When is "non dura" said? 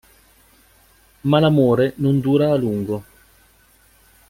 1.97-2.51